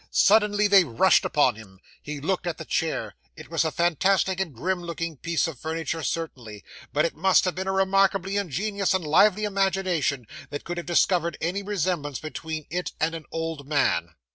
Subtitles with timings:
[0.09, 1.79] Suddenly they rushed upon him.
[2.01, 6.01] He looked at the chair; it was a fantastic and grim looking piece of furniture,
[6.01, 10.87] certainly, but it must have been a remarkably ingenious and lively imagination, that could have
[10.87, 14.15] discovered any resemblance between it and an old man.